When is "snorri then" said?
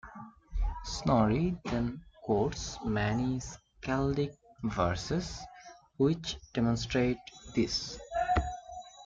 0.83-2.01